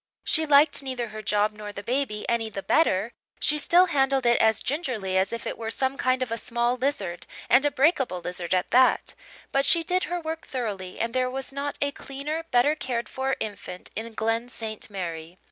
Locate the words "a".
6.31-6.39, 7.67-7.69, 11.83-11.91